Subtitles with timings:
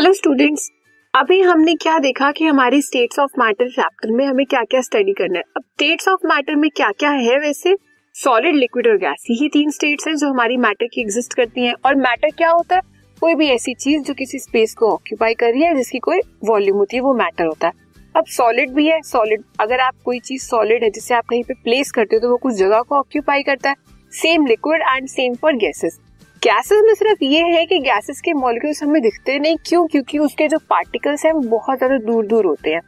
[0.00, 0.70] Hello students
[1.14, 5.12] अभी हमने क्या देखा कि हमारी स्टेट्स ऑफ़ मैटर चैप्टर में हमें क्या क्या स्टडी
[5.12, 7.76] करना है। अब स्टेट्स ऑफ़ मैटर में क्या क्या है वैसे?
[8.14, 11.74] सॉलिड लिक्विड और गैस यही तीन स्टेट्स हैं जो हमारी मैटर की एग्जिस्ट करती हैं।
[11.86, 12.80] और मैटर क्या होता है?
[13.20, 16.78] कोई भी ऐसी चीज़ जो किसी स्पेस को ऑक्यूपाई कर रही है, जिसकी कोई वॉल्यूम
[16.78, 17.72] होती है, वो मैटर होता है।
[18.16, 21.54] अब सॉलिड भी है। सॉलिड अगर आप कोई चीज़ सॉलिड है, जिसे आप कहीं पे
[21.54, 23.76] प्लेस करते हो तो वो कुछ जगह को ऑक्यूपाई करता है।
[24.12, 26.00] Same liquid and same for gases
[26.42, 29.86] gases में सिर्फ़ ये है कि गैसेस के मॉलिक्यूल्स हमें दिखते नहीं क्यों?
[29.86, 32.80] क्योंकि उसके जो पार्टिकल्स हैं वो बहुत ज़्यादा दूर दूर होते हैं।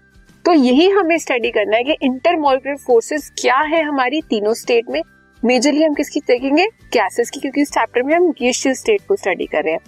[0.44, 4.88] तो यही हमें स्टडी करना है कि इंटर मॉलिकुलर फोर्सेस क्या है हमारी तीनों स्टेट
[4.90, 5.00] में।
[5.42, 6.66] मेजरली हम किसकी देखेंगे?
[6.92, 9.80] गैसेस की क्योंकि इस चैप्टर में हम गैसियस स्टेट को स्टडी कर रहे हैं।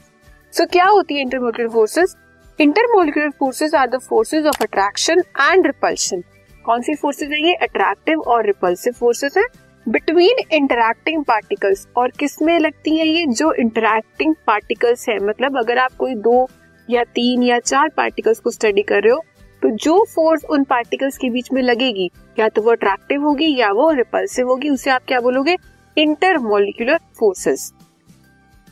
[0.53, 2.17] सो so, क्या होती है intermolecular forces
[2.59, 6.23] intermolecular forces are the forces of attraction and repulsion
[6.65, 7.55] कौन सी फोर्सेस है ये?
[7.55, 9.45] अट्रैक्टिव और रिपल्सिव फोर्सेस है।
[9.87, 13.27] बिटवीन इंटरैक्टिंग पार्टिकल्स, और किसमें लगती है ये?
[13.27, 16.49] जो इंटरैक्टिंग पार्टिकल्स है मतलब अगर आप कोई दो
[16.89, 19.23] या तीन या चार पार्टिकल्स को स्टडी कर रहे हो
[19.63, 23.71] तो जो फोर्स उन पार्टिकल्स के बीच में लगेगी, या तो वो अट्रैक्टिव होगी या
[23.73, 25.57] वो रिपल्सिव होगी, उसे आप क्या बोलोगे?
[25.97, 27.73] Intermolecular forces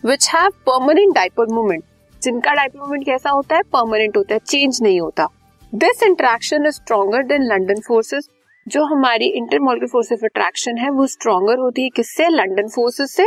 [0.05, 1.85] which have permanent dipole moment
[2.23, 3.63] जिनका डाइपोल मोमेंट कैसा होता है?
[3.63, 5.29] परमानेंट होता है चेंज नहीं होता।
[5.73, 8.29] This interaction is stronger than London forces
[8.69, 12.29] जो हमारी इंटरमोलिकुलर फोर्स ऑफ़ अट्रैक्शन है, वो स्ट्रॉन्गर होती है किससे?
[12.29, 13.25] लंडन फोर्सेस से।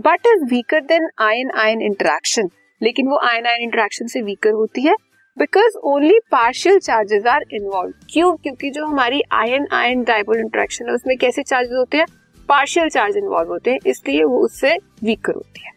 [0.00, 2.48] But is weaker than ion ion interaction
[2.82, 4.94] लेकिन वो आयन आयन इंटरेक्शन से वीकर होती है।
[5.38, 8.36] Because only partial charges are involve क्यों?
[8.36, 12.06] क्योंकि जो हमारी आयन आयन डाइपोल इंटरेक्शन है, उसमें कैसे चार्जेस होते हैं?
[12.48, 15.72] पार्शियल चार्ज इन्वॉल्व होते हैं। इसलिए वो उससे वीकर होती है।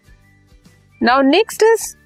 [1.04, 2.01] Now next is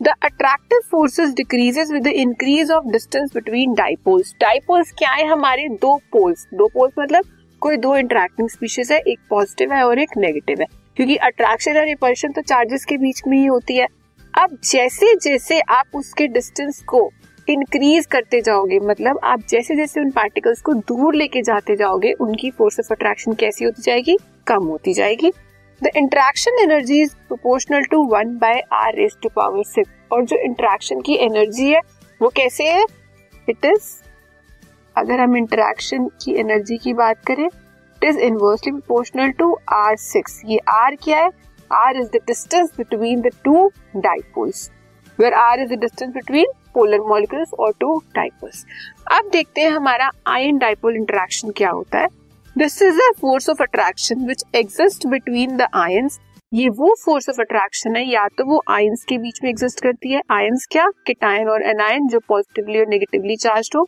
[0.00, 5.68] the attractive forces decreases with the increase of distance between dipoles dipoles क्या है हमारे
[5.82, 7.24] दो पोल्स दो पोल्स मतलब
[7.62, 11.84] कोई दो इंटरेक्टिंग स्पीशीज है एक पॉजिटिव है और एक नेगेटिव है क्योंकि अट्रैक्शन और
[11.84, 13.86] रिपल्शन तो चार्जेस के बीच में ही होती है
[14.34, 17.08] अब जैसे जैसे आप उसके डिस्टेंस को
[17.48, 22.50] इंक्रीज करते जाओगे मतलब आप जैसे जैसे उन पार्टिकल्स को दूर लेके जाते जाओगे उनकी
[22.50, 25.32] फोर्स ऑफ़ अट्रैक्शन कैसी होती जाएगी कम होती जाएगी
[25.82, 30.36] the interaction energy is proportional to one by r raise to power six और जो
[30.44, 31.80] इंट्रैक्शन की एनर्जी है,
[32.20, 32.84] वो कैसे है?
[33.48, 33.90] इट इज़
[34.96, 40.40] अगर हम इंटरेक्शन की एनर्जी की बात करें it is inversely proportional to r six
[40.46, 41.30] ये आर क्या है?
[41.70, 44.70] R is the distance between the two dipoles
[45.18, 48.64] where r is the distance between polar molecules और टू डाइपोल्स
[49.12, 52.08] अब देखते हैं हमारा आयन डाइपोल इंटरेक्शन क्या होता है।
[52.56, 56.18] This is a force of attraction which exist between the ions
[56.52, 60.12] ये वो फोर्स ऑफ़ अट्रैक्शन है, या तो वो आयंस के बीच में एग्जिस्ट करती
[60.12, 60.86] है। आयंस क्या?
[61.06, 63.86] किटायन और एनायन जो पॉजिटिवली और नेगेटिवली चार्ज हो।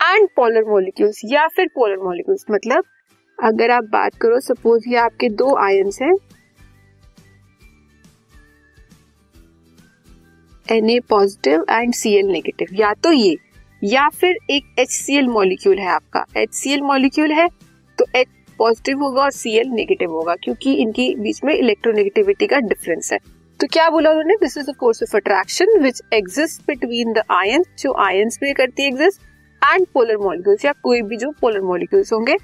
[0.00, 2.84] एंड पोलर मोलिक्यूल्स या फिर पोलर मोलिक्यूल्स मतलब
[3.38, 6.14] अगर आप बात करो सपोज़ ये आपके दो आयंस हैं।
[10.66, 13.36] N A positive and C L negative या तो ये,
[13.82, 17.48] या फिर एक एच सी एल मॉलिक्यूल है आपका। एच सी एल मॉलिक्यूल है
[17.98, 18.26] तो एच
[18.58, 23.18] पॉजिटिव होगा और सी एल नेगेटिव होगा, क्योंकि इनकी बीच में इलेक्ट्रोनेगेटिविटी का डिफरेंस है।
[23.60, 24.34] तो क्या बोला उन्होंने?
[24.36, 29.20] This is force of attraction which exist between the ion जो आयंस में करती एग्जिस्ट
[29.62, 32.36] एंड पोलर मॉलिक्यूल्स या कोई भी जो पोलर मॉलिक्यूल्स होंगे।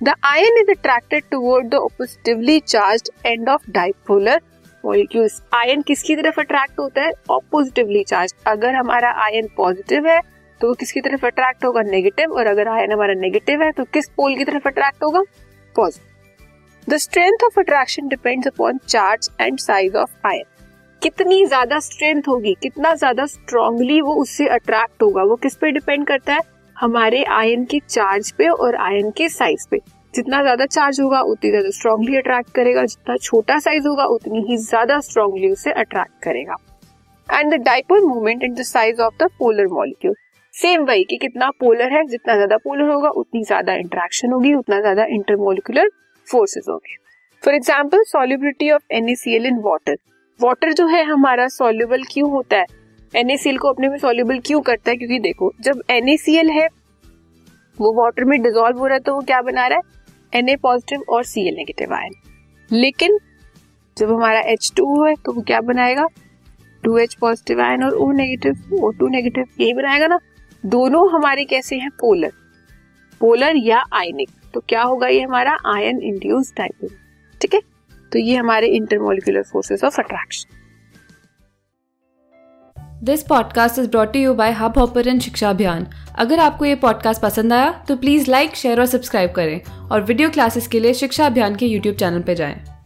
[0.00, 4.40] The ion is attracted toward the oppositely charge end of dipolar
[4.84, 7.12] molecules ion किसकी तरफ़ अट्रैक्ट होता है?
[7.30, 10.20] ऑपोजिटिवली चार्ज अगर हमारा आयन पॉजिटिव है
[10.60, 11.82] तो किसकी तरफ़ अट्रैक्ट होगा?
[11.84, 15.22] नेगेटिव और अगर आयन हमारा नेगेटिव है तो किस पोल की तरफ़ अट्रैक्ट होगा?
[15.76, 16.06] Positive
[16.88, 20.44] the strength of attraction depends upon charge and size of ion
[21.02, 26.06] कितनी ज़्यादा स्ट्रेंथ होगी, कितना ज़्यादा स्ट्रांगली वो उससे अट्रैक्ट होगा, वो किस पे डिपेंड
[26.06, 26.40] करता है?
[26.76, 29.78] हमारे आयन के चार्ज पे और आयन के साइज़ पे।
[30.14, 34.56] जितना ज़्यादा चार्ज होगा, उतनी ज़्यादा स्ट्रांगली अट्रैक्ट करेगा। जितना छोटा साइज़ होगा, उतनी ही
[34.58, 36.56] ज़्यादा स्ट्रांगली उसे अट्रैक्ट करेगा।
[37.28, 40.14] And the dipole movement and the size of the polar molecule
[40.58, 44.80] same वही कि कितना पोलर है, जितना ज़्यादा पोलर होगा, उतनी ज़्यादा इंट्रैक्शन होगी, उतना
[44.80, 45.90] ज़्यादा इंटरमोलिकुलर
[46.28, 46.96] फोर्सेस होंगे।
[47.42, 49.96] For example solubility of NaCl in water
[50.40, 52.66] water जो है हमारा सोल्यूबल क्यों होता है?
[53.14, 54.96] एनएसीएल को अपने में सोल्यूबल क्यों करता है?
[54.96, 56.66] क्योंकि देखो, जब एनएसीएल है,
[57.78, 59.96] वो वाटर में डिजोल्व हो रहा है तो वो क्या बना रहा है?
[60.32, 62.12] एन पॉजिटिव और सी एल नेगेटिव आयन
[62.70, 63.18] लेकिन
[63.96, 66.06] जब हमारा एच टू है तो वो क्या बनाएगा?
[66.82, 70.18] टू एच पॉजिटिव आयन और O negative O two negative यही बनाएगा ना?
[70.66, 71.90] दोनों हमारे कैसे हैं?
[71.90, 72.32] पोलर।
[73.20, 75.56] पोलर या आयनिक। तो क्या होगा ये हमारा?
[75.66, 76.90] आयन इंड्यूस डाइपोल
[77.40, 77.60] ठीक है?
[78.12, 80.56] तो ये हमारे intermolecular forces of attraction
[83.04, 85.86] this podcast is brought you by Hubhopper Shiksha Abhiyan
[86.18, 90.30] अगर आपको ये पॉडकास्ट पसंद आया तो प्लीज़ लाइक शेयर और सब्सक्राइब करें। और वीडियो
[90.30, 92.77] क्लासेस के लिए शिक्षा अभियान के यूट्यूब चैनल पर जाएँ।